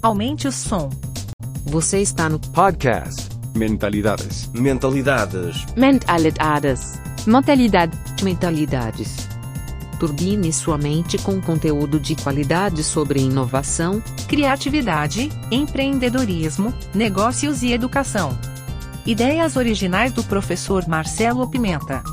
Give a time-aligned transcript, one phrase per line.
[0.00, 0.90] Aumente o som.
[1.64, 4.48] Você está no Podcast Mentalidades.
[4.54, 5.66] Mentalidades.
[5.76, 7.00] Mentalidades.
[7.26, 7.98] Mentalidade.
[8.22, 9.28] Mentalidades.
[9.98, 18.38] Turbine sua mente com conteúdo de qualidade sobre inovação, Criatividade, empreendedorismo, negócios e educação.
[19.04, 22.04] Ideias originais do professor Marcelo Pimenta.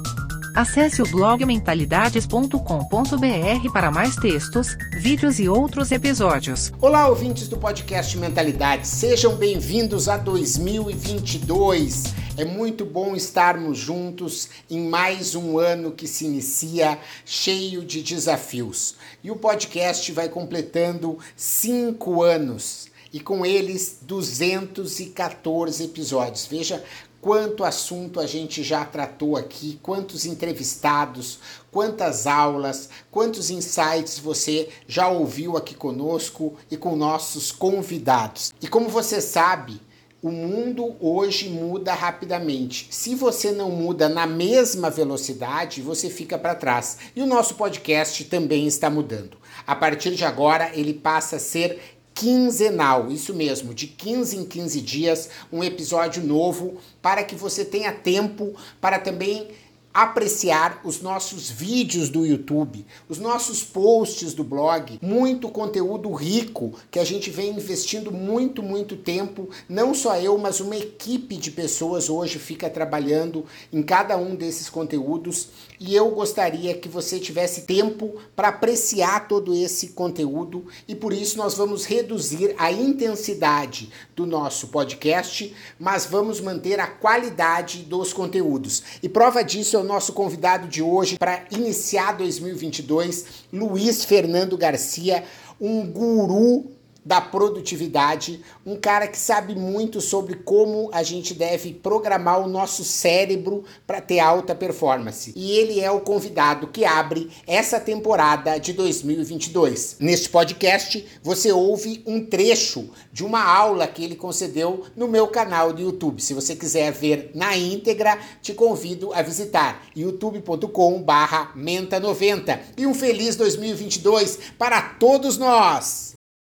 [0.56, 6.72] Acesse o blog mentalidades.com.br para mais textos, vídeos e outros episódios.
[6.80, 12.06] Olá, ouvintes do podcast Mentalidade, sejam bem-vindos a 2022.
[12.38, 18.96] É muito bom estarmos juntos em mais um ano que se inicia cheio de desafios.
[19.22, 26.46] E o podcast vai completando cinco anos e com eles 214 episódios.
[26.46, 26.82] Veja
[27.26, 31.40] quanto assunto a gente já tratou aqui, quantos entrevistados,
[31.72, 38.54] quantas aulas, quantos insights você já ouviu aqui conosco e com nossos convidados.
[38.62, 39.82] E como você sabe,
[40.22, 42.90] o mundo hoje muda rapidamente.
[42.92, 47.00] Se você não muda na mesma velocidade, você fica para trás.
[47.16, 49.36] E o nosso podcast também está mudando.
[49.66, 54.82] A partir de agora, ele passa a ser quinzenal, isso mesmo, de 15 em 15
[54.82, 59.50] dias, um episódio novo para que você tenha tempo para também
[59.96, 67.00] apreciar os nossos vídeos do YouTube, os nossos posts do blog, muito conteúdo rico que
[67.00, 69.50] a gente vem investindo muito, muito tempo.
[69.70, 74.70] Não só eu, mas uma equipe de pessoas hoje fica trabalhando em cada um desses
[74.70, 75.48] conteúdos
[75.80, 81.38] e eu gostaria que você tivesse tempo para apreciar todo esse conteúdo e por isso
[81.38, 88.84] nós vamos reduzir a intensidade do nosso podcast, mas vamos manter a qualidade dos conteúdos.
[89.02, 95.24] E prova disso é nosso convidado de hoje para iniciar 2022, Luiz Fernando Garcia,
[95.60, 96.75] um guru
[97.06, 102.84] da produtividade, um cara que sabe muito sobre como a gente deve programar o nosso
[102.84, 105.32] cérebro para ter alta performance.
[105.36, 109.98] E ele é o convidado que abre essa temporada de 2022.
[110.00, 115.72] Neste podcast, você ouve um trecho de uma aula que ele concedeu no meu canal
[115.72, 116.24] do YouTube.
[116.24, 122.60] Se você quiser ver na íntegra, te convido a visitar youtube.com/menta90.
[122.78, 126.15] E um feliz 2022 para todos nós.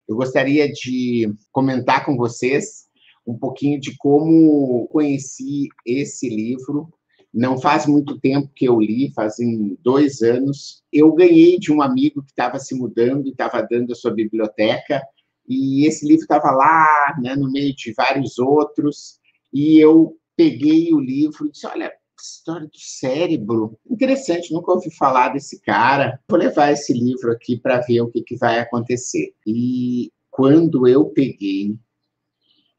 [0.08, 2.88] Eu gostaria de comentar com vocês
[3.26, 6.88] um pouquinho de como conheci esse livro.
[7.34, 10.82] Não faz muito tempo que eu li, fazem dois anos.
[10.94, 15.02] Eu ganhei de um amigo que estava se mudando e estava dando a sua biblioteca,
[15.48, 19.20] e esse livro estava lá, né, no meio de vários outros,
[19.54, 21.92] e eu peguei o livro e disse: Olha,
[22.22, 23.78] história do cérebro.
[23.90, 26.20] Interessante, nunca ouvi falar desse cara.
[26.30, 29.34] Vou levar esse livro aqui para ver o que, que vai acontecer.
[29.46, 31.76] E quando eu peguei,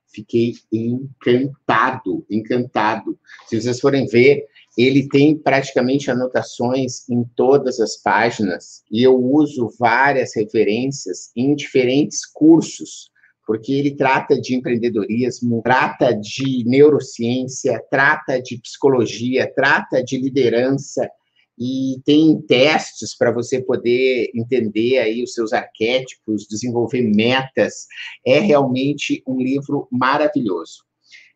[0.07, 3.19] fiquei encantado, encantado.
[3.47, 9.73] Se vocês forem ver, ele tem praticamente anotações em todas as páginas e eu uso
[9.79, 13.11] várias referências em diferentes cursos
[13.49, 21.11] porque ele trata de empreendedorismo, trata de neurociência, trata de psicologia, trata de liderança
[21.59, 27.87] e tem testes para você poder entender aí os seus arquétipos, desenvolver metas.
[28.27, 30.85] É realmente um livro maravilhoso.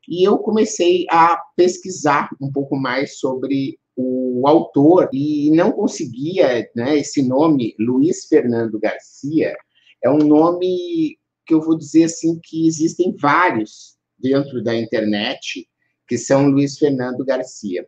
[0.07, 6.99] E eu comecei a pesquisar um pouco mais sobre o autor e não conseguia, né,
[6.99, 9.57] esse nome, Luiz Fernando Garcia,
[10.05, 15.69] é um nome que eu vou dizer assim que existem vários dentro da internet
[16.07, 17.87] que são Luiz Fernando Garcia.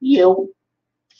[0.00, 0.50] E eu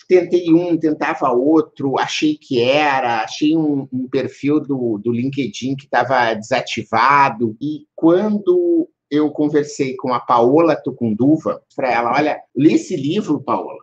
[0.09, 5.85] tentei um, tentava outro, achei que era, achei um, um perfil do, do LinkedIn que
[5.85, 7.57] estava desativado.
[7.61, 13.82] E quando eu conversei com a Paola Tucunduva, para ela, olha, li esse livro, Paola,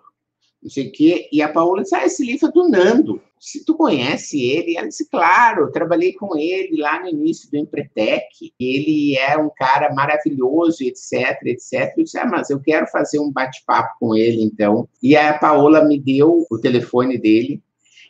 [0.61, 3.21] não sei o quê, e a Paola disse, ah, esse livro é do Nando.
[3.39, 7.57] Se tu conhece ele, ela disse, claro, eu trabalhei com ele lá no início do
[7.57, 11.93] Empretec, ele é um cara maravilhoso, etc, etc.
[11.97, 14.89] Eu disse, ah, mas eu quero fazer um bate-papo com ele, então.
[15.01, 17.61] E a Paola me deu o telefone dele,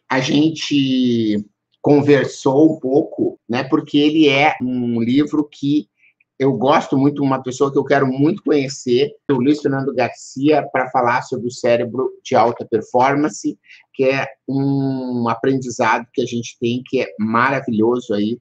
[0.10, 1.46] a gente
[1.82, 5.88] conversou um pouco, né, porque ele é um livro que
[6.40, 10.90] eu gosto muito, uma pessoa que eu quero muito conhecer, o Luiz Fernando Garcia, para
[10.90, 13.60] falar sobre o cérebro de alta performance,
[13.94, 18.40] que é um aprendizado que a gente tem que é maravilhoso aí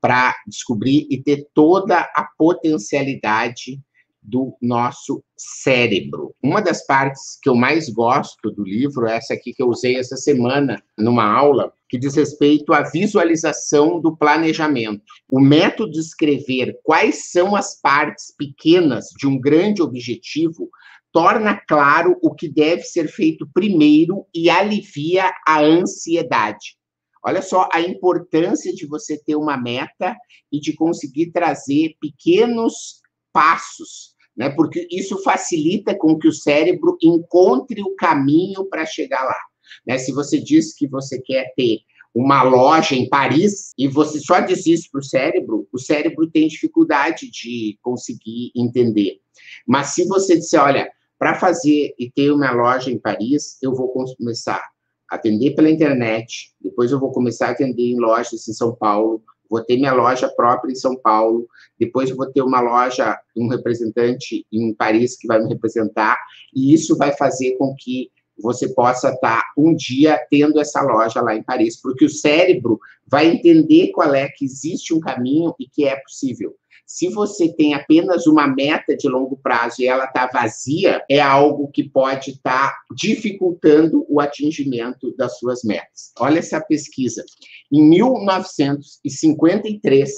[0.00, 3.80] para descobrir e ter toda a potencialidade
[4.20, 6.34] do nosso cérebro.
[6.42, 10.16] Uma das partes que eu mais gosto do livro essa aqui que eu usei essa
[10.16, 15.02] semana numa aula, que diz respeito à visualização do planejamento.
[15.30, 20.68] O método de escrever quais são as partes pequenas de um grande objetivo
[21.12, 26.76] torna claro o que deve ser feito primeiro e alivia a ansiedade.
[27.24, 30.14] Olha só a importância de você ter uma meta
[30.52, 33.00] e de conseguir trazer pequenos
[33.32, 34.50] passos né?
[34.50, 39.38] Porque isso facilita com que o cérebro encontre o caminho para chegar lá.
[39.86, 39.98] Né?
[39.98, 41.80] Se você diz que você quer ter
[42.14, 46.48] uma loja em Paris e você só diz isso para o cérebro, o cérebro tem
[46.48, 49.20] dificuldade de conseguir entender.
[49.66, 53.88] Mas se você disser, olha, para fazer e ter uma loja em Paris, eu vou
[53.88, 54.62] começar
[55.10, 59.22] a atender pela internet, depois eu vou começar a atender em lojas em São Paulo,
[59.48, 61.46] vou ter minha loja própria em São Paulo,
[61.78, 66.18] depois vou ter uma loja, um representante em Paris que vai me representar,
[66.54, 71.34] e isso vai fazer com que você possa estar um dia tendo essa loja lá
[71.34, 75.86] em Paris, porque o cérebro vai entender qual é que existe um caminho e que
[75.86, 76.54] é possível.
[76.86, 81.68] Se você tem apenas uma meta de longo prazo e ela está vazia, é algo
[81.72, 86.12] que pode estar tá dificultando o atingimento das suas metas.
[86.20, 87.24] Olha essa pesquisa.
[87.72, 90.12] Em 1953,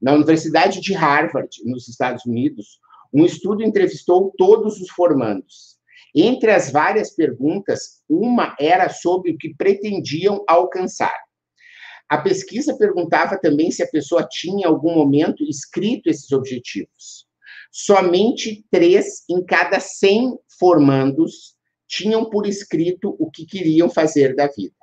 [0.00, 2.78] na Universidade de Harvard, nos Estados Unidos,
[3.12, 5.71] um estudo entrevistou todos os formandos.
[6.14, 11.16] Entre as várias perguntas, uma era sobre o que pretendiam alcançar.
[12.08, 17.26] A pesquisa perguntava também se a pessoa tinha, em algum momento, escrito esses objetivos.
[17.70, 21.56] Somente três em cada 100 formandos
[21.88, 24.74] tinham por escrito o que queriam fazer da vida.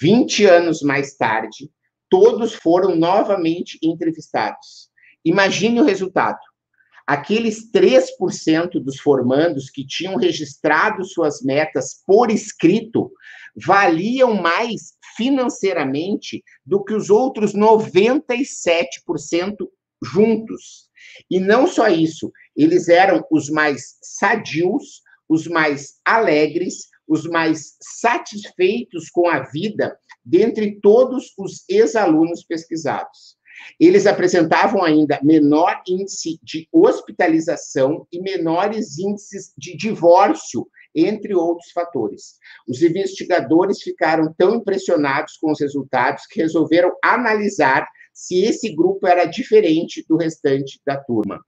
[0.00, 1.70] 20 anos mais tarde,
[2.08, 4.90] todos foram novamente entrevistados.
[5.22, 6.38] Imagine o resultado.
[7.10, 13.10] Aqueles 3% dos formandos que tinham registrado suas metas por escrito
[13.66, 18.46] valiam mais financeiramente do que os outros 97%
[20.00, 20.88] juntos.
[21.28, 29.10] E não só isso, eles eram os mais sadios, os mais alegres, os mais satisfeitos
[29.10, 33.39] com a vida dentre todos os ex-alunos pesquisados.
[33.78, 42.36] Eles apresentavam ainda menor índice de hospitalização e menores índices de divórcio entre outros fatores.
[42.68, 49.24] Os investigadores ficaram tão impressionados com os resultados que resolveram analisar se esse grupo era
[49.24, 51.40] diferente do restante da turma.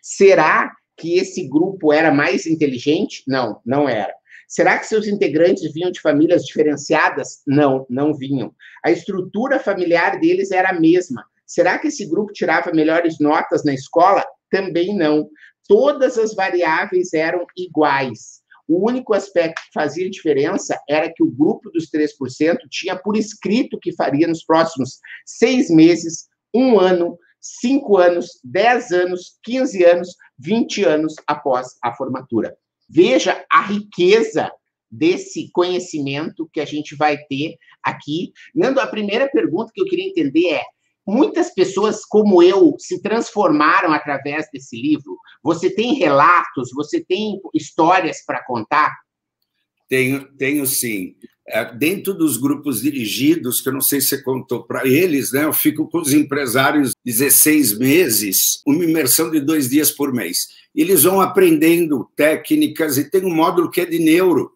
[0.00, 3.22] Será que esse grupo era mais inteligente?
[3.26, 4.14] Não, não era.
[4.48, 7.42] Será que seus integrantes vinham de famílias diferenciadas?
[7.46, 8.54] Não, não vinham.
[8.84, 11.26] A estrutura familiar deles era a mesma.
[11.46, 14.24] Será que esse grupo tirava melhores notas na escola?
[14.50, 15.28] Também não.
[15.68, 18.42] Todas as variáveis eram iguais.
[18.68, 23.78] O único aspecto que fazia diferença era que o grupo dos 3% tinha por escrito
[23.78, 30.82] que faria nos próximos seis meses, um ano, cinco anos, dez anos, quinze anos, vinte
[30.84, 32.56] anos após a formatura.
[32.88, 34.50] Veja a riqueza
[34.90, 38.32] desse conhecimento que a gente vai ter aqui.
[38.54, 40.62] Nando, a primeira pergunta que eu queria entender é:
[41.06, 45.16] muitas pessoas como eu se transformaram através desse livro?
[45.42, 48.92] Você tem relatos, você tem histórias para contar?
[49.88, 51.14] Tenho, tenho sim.
[51.48, 55.44] É, dentro dos grupos dirigidos, que eu não sei se você contou para eles, né?
[55.44, 60.48] Eu fico com os empresários 16 meses, uma imersão de dois dias por mês.
[60.74, 64.50] Eles vão aprendendo técnicas e tem um módulo que é de neuro.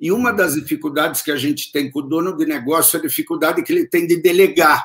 [0.00, 3.02] E uma das dificuldades que a gente tem com o dono de negócio é a
[3.02, 4.84] dificuldade que ele tem de delegar.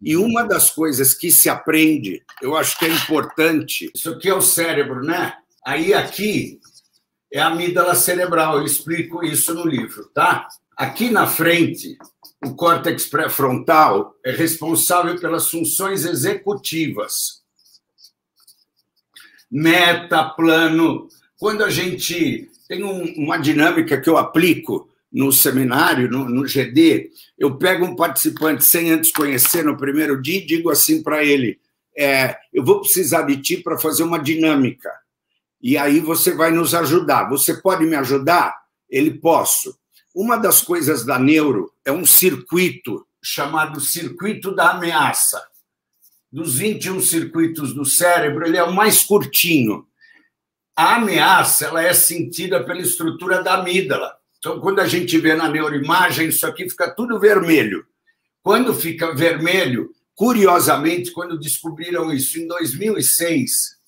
[0.00, 4.34] E uma das coisas que se aprende, eu acho que é importante, isso aqui é
[4.34, 5.34] o cérebro, né?
[5.66, 6.60] Aí aqui
[7.32, 10.46] é a amígdala cerebral, eu explico isso no livro, tá?
[10.76, 11.98] Aqui na frente,
[12.44, 17.42] o córtex pré-frontal é responsável pelas funções executivas.
[19.50, 21.08] Meta, plano.
[21.36, 27.10] Quando a gente tem um, uma dinâmica que eu aplico no seminário, no, no GD,
[27.38, 31.58] eu pego um participante sem antes conhecer no primeiro dia e digo assim para ele:
[31.96, 34.90] é, eu vou precisar de ti para fazer uma dinâmica.
[35.60, 37.28] E aí você vai nos ajudar.
[37.28, 38.54] Você pode me ajudar?
[38.88, 39.76] Ele posso.
[40.14, 45.42] Uma das coisas da neuro é um circuito chamado circuito da ameaça.
[46.30, 49.86] Dos 21 circuitos do cérebro, ele é o mais curtinho.
[50.76, 54.14] A ameaça ela é sentida pela estrutura da amígdala.
[54.38, 57.84] Então, quando a gente vê na neuroimagem, isso aqui fica tudo vermelho.
[58.42, 63.78] Quando fica vermelho, curiosamente, quando descobriram isso em 2006,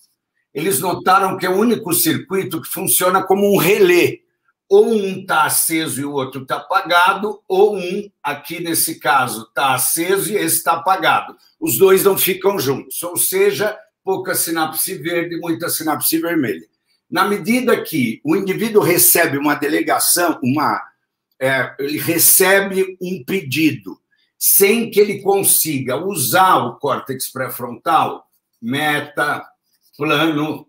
[0.52, 4.18] eles notaram que é o único circuito que funciona como um relé.
[4.68, 9.74] Ou um está aceso e o outro está apagado, ou um, aqui nesse caso, está
[9.74, 11.36] aceso e esse está apagado.
[11.58, 16.68] Os dois não ficam juntos, ou seja, pouca sinapse verde e muita sinapse vermelha.
[17.10, 20.80] Na medida que o indivíduo recebe uma delegação, uma,
[21.40, 23.98] é, ele recebe um pedido
[24.38, 28.26] sem que ele consiga usar o córtex pré-frontal,
[28.62, 29.44] meta,
[29.98, 30.66] plano,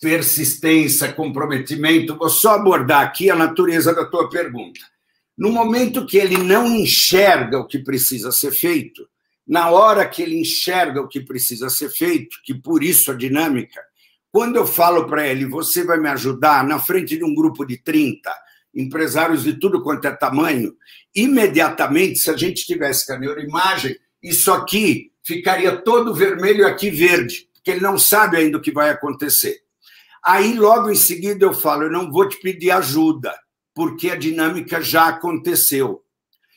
[0.00, 2.16] persistência, comprometimento.
[2.16, 4.80] Vou só abordar aqui a natureza da tua pergunta.
[5.36, 9.08] No momento que ele não enxerga o que precisa ser feito,
[9.46, 13.80] na hora que ele enxerga o que precisa ser feito, que por isso a dinâmica,
[14.30, 17.78] quando eu falo para ele, você vai me ajudar na frente de um grupo de
[17.78, 18.30] 30
[18.74, 20.74] empresários de tudo quanto é tamanho,
[21.14, 26.90] imediatamente, se a gente tivesse com a neuroimagem, isso aqui ficaria todo vermelho e aqui
[26.90, 29.62] verde, porque ele não sabe ainda o que vai acontecer.
[30.22, 33.34] Aí, logo em seguida, eu falo: eu não vou te pedir ajuda,
[33.74, 36.02] porque a dinâmica já aconteceu.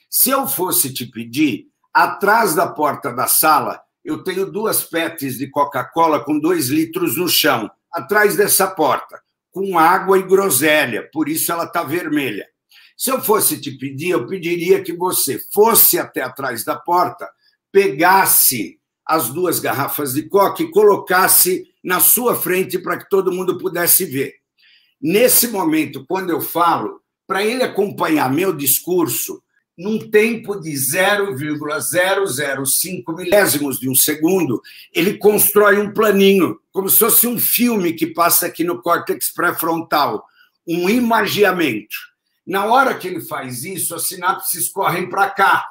[0.09, 5.47] Se eu fosse te pedir, atrás da porta da sala, eu tenho duas petes de
[5.47, 11.51] Coca-Cola com dois litros no chão, atrás dessa porta, com água e groselha, por isso
[11.51, 12.47] ela está vermelha.
[12.97, 17.29] Se eu fosse te pedir, eu pediria que você fosse até atrás da porta,
[17.71, 23.57] pegasse as duas garrafas de coca e colocasse na sua frente para que todo mundo
[23.57, 24.35] pudesse ver.
[25.01, 29.41] Nesse momento, quando eu falo, para ele acompanhar meu discurso,
[29.77, 34.61] num tempo de 0,005 milésimos de um segundo,
[34.93, 40.25] ele constrói um planinho, como se fosse um filme que passa aqui no córtex pré-frontal,
[40.67, 41.95] um imagiamento.
[42.45, 45.65] Na hora que ele faz isso, as sinapses correm para cá,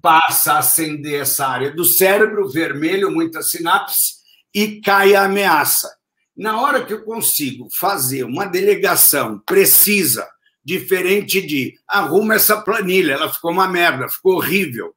[0.00, 4.16] passa a acender essa área do cérebro, vermelho, muita sinapse,
[4.54, 5.94] e cai a ameaça.
[6.36, 10.28] Na hora que eu consigo fazer uma delegação precisa,
[10.66, 14.92] diferente de arruma essa planilha, ela ficou uma merda, ficou horrível.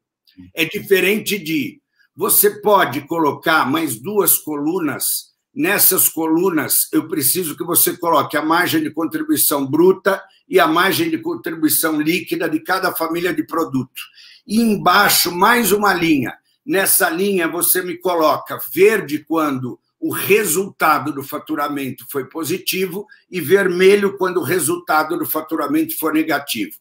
[0.55, 1.79] É diferente de
[2.15, 5.29] você pode colocar mais duas colunas.
[5.53, 11.09] Nessas colunas, eu preciso que você coloque a margem de contribuição bruta e a margem
[11.09, 14.01] de contribuição líquida de cada família de produto
[14.47, 16.35] e embaixo mais uma linha.
[16.65, 24.17] Nessa linha você me coloca verde quando o resultado do faturamento foi positivo e vermelho
[24.17, 26.71] quando o resultado do faturamento for negativo.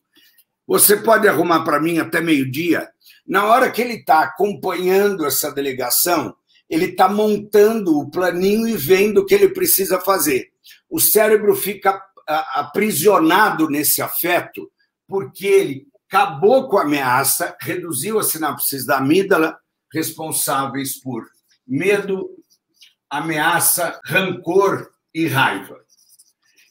[0.66, 2.88] Você pode arrumar para mim até meio-dia?
[3.26, 6.36] Na hora que ele está acompanhando essa delegação,
[6.68, 10.50] ele está montando o planinho e vendo o que ele precisa fazer.
[10.88, 12.00] O cérebro fica
[12.54, 14.70] aprisionado nesse afeto
[15.06, 19.58] porque ele acabou com a ameaça, reduziu as sinapses da amígdala,
[19.92, 21.26] responsáveis por
[21.66, 22.28] medo,
[23.10, 25.78] ameaça, rancor e raiva.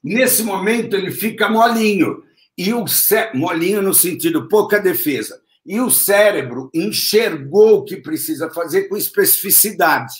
[0.03, 2.23] Nesse momento, ele fica molinho,
[2.57, 3.31] e o cé...
[3.33, 5.41] molinho no sentido pouca defesa.
[5.65, 10.13] E o cérebro enxergou o que precisa fazer com especificidade.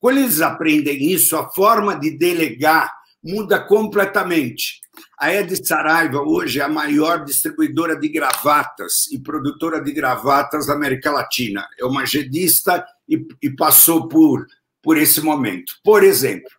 [0.00, 4.80] Quando eles aprendem isso, a forma de delegar muda completamente.
[5.18, 10.74] A Ed Saraiva hoje é a maior distribuidora de gravatas e produtora de gravatas da
[10.74, 11.66] América Latina.
[11.78, 14.46] É uma jedista e, e passou por,
[14.82, 15.74] por esse momento.
[15.82, 16.50] Por exemplo,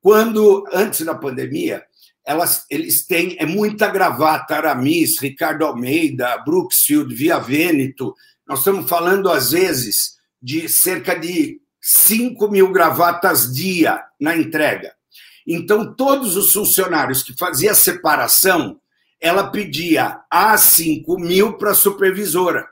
[0.00, 1.84] quando, antes da pandemia,
[2.24, 8.14] elas, eles têm é muita gravata, Aramis, Ricardo Almeida, Brooksfield, Via Vêneto.
[8.46, 14.94] Nós estamos falando, às vezes, de cerca de 5 mil gravatas dia na entrega.
[15.46, 18.80] Então, todos os funcionários que faziam a separação,
[19.20, 22.68] ela pedia a 5 mil para a supervisora.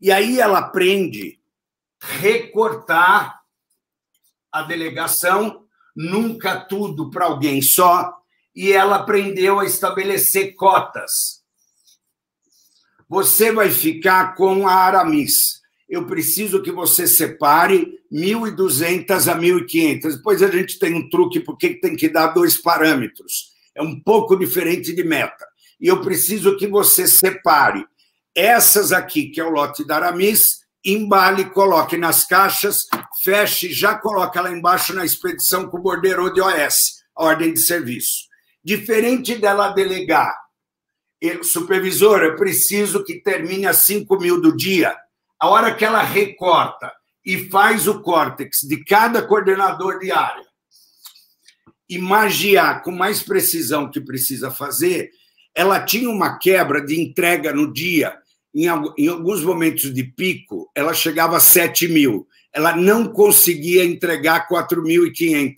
[0.00, 1.38] E aí ela aprende
[2.00, 3.39] recortar
[4.52, 5.64] a delegação,
[5.94, 8.12] nunca tudo para alguém só,
[8.54, 11.40] e ela aprendeu a estabelecer cotas.
[13.08, 20.16] Você vai ficar com a Aramis eu preciso que você separe 1.200 a 1.500.
[20.16, 23.50] Depois a gente tem um truque porque tem que dar dois parâmetros.
[23.74, 25.44] É um pouco diferente de meta.
[25.80, 27.84] E eu preciso que você separe
[28.32, 32.86] essas aqui, que é o lote da Aramis, embale, coloque nas caixas,
[33.22, 38.28] feche, já coloca lá embaixo na expedição com o bordeiro de OS, ordem de serviço.
[38.62, 40.34] Diferente dela delegar,
[41.42, 44.96] supervisor, eu preciso que termine às 5 mil do dia
[45.38, 46.92] a hora que ela recorta
[47.24, 50.50] e faz o córtex de cada coordenador de área
[51.90, 55.10] imagiar com mais precisão que precisa fazer,
[55.52, 58.16] ela tinha uma quebra de entrega no dia
[58.54, 58.66] em,
[58.98, 62.26] em alguns momentos de pico, ela chegava a 7 mil.
[62.52, 65.54] Ela não conseguia entregar 4.500.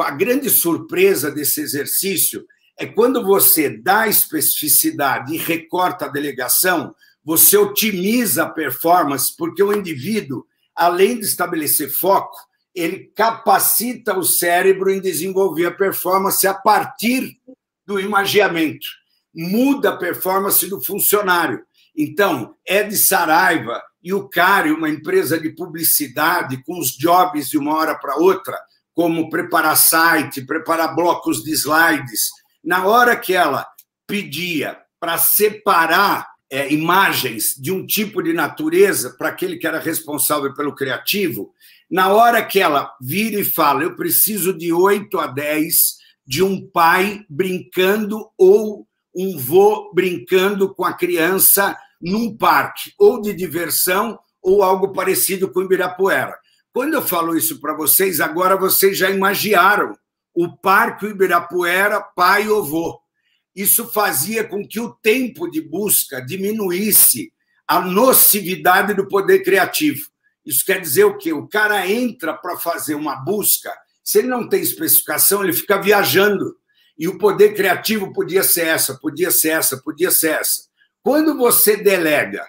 [0.00, 2.44] A grande surpresa desse exercício
[2.78, 6.94] é quando você dá especificidade e recorta a delegação,
[7.24, 10.44] você otimiza a performance, porque o indivíduo,
[10.74, 12.36] além de estabelecer foco,
[12.74, 17.38] ele capacita o cérebro em desenvolver a performance a partir
[17.86, 18.86] do imagiamento.
[19.34, 21.64] Muda a performance do funcionário.
[21.96, 27.74] Então, Ed Saraiva e o Cari, uma empresa de publicidade com os jobs de uma
[27.76, 28.58] hora para outra,
[28.94, 32.30] como preparar site, preparar blocos de slides,
[32.64, 33.66] na hora que ela
[34.06, 40.52] pedia para separar é, imagens de um tipo de natureza para aquele que era responsável
[40.54, 41.52] pelo criativo,
[41.90, 45.74] na hora que ela vira e fala, eu preciso de 8 a 10
[46.26, 53.32] de um pai brincando ou um vô brincando com a criança num parque, ou de
[53.32, 56.36] diversão, ou algo parecido com Ibirapuera.
[56.72, 59.96] Quando eu falo isso para vocês, agora vocês já imaginaram
[60.34, 62.98] o Parque Ibirapuera, pai ou vô.
[63.54, 67.32] Isso fazia com que o tempo de busca diminuísse
[67.68, 70.00] a nocividade do poder criativo.
[70.44, 71.32] Isso quer dizer o quê?
[71.32, 73.70] O cara entra para fazer uma busca,
[74.02, 76.56] se ele não tem especificação, ele fica viajando.
[76.98, 80.64] E o poder criativo podia ser essa, podia ser essa, podia ser essa.
[81.02, 82.46] Quando você delega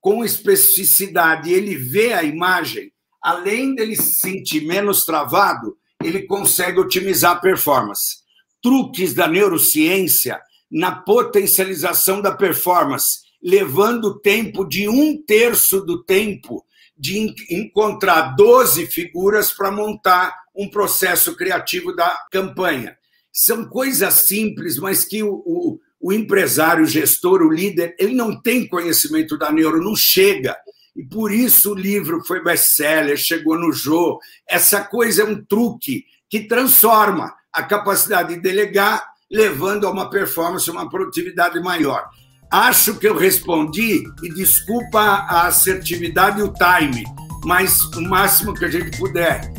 [0.00, 7.32] com especificidade, ele vê a imagem, além dele se sentir menos travado, ele consegue otimizar
[7.32, 8.18] a performance.
[8.62, 16.64] Truques da neurociência na potencialização da performance, levando o tempo de um terço do tempo
[16.96, 22.96] de encontrar 12 figuras para montar um processo criativo da campanha.
[23.32, 28.40] São coisas simples, mas que o, o, o empresário, o gestor, o líder, ele não
[28.40, 30.56] tem conhecimento da neuro, não chega.
[30.94, 34.18] E por isso o livro foi best-seller, chegou no Jô.
[34.48, 40.70] Essa coisa é um truque que transforma a capacidade de delegar, levando a uma performance,
[40.70, 42.04] uma produtividade maior.
[42.50, 47.04] Acho que eu respondi, e desculpa a assertividade e o time,
[47.44, 49.52] mas o máximo que a gente puder,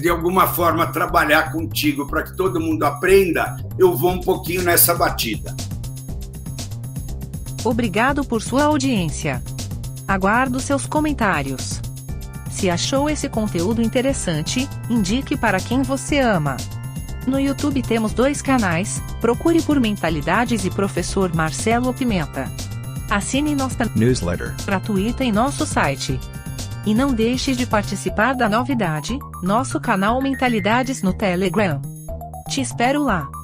[0.00, 4.94] de alguma forma, trabalhar contigo para que todo mundo aprenda, eu vou um pouquinho nessa
[4.94, 5.54] batida.
[7.64, 9.42] Obrigado por sua audiência.
[10.06, 11.80] Aguardo seus comentários.
[12.50, 16.56] Se achou esse conteúdo interessante, indique para quem você ama.
[17.26, 22.50] No YouTube temos dois canais, procure por Mentalidades e Professor Marcelo Pimenta.
[23.08, 26.18] Assine nossa newsletter gratuita em nosso site.
[26.84, 31.80] E não deixe de participar da novidade, nosso canal Mentalidades no Telegram.
[32.48, 33.41] Te espero lá!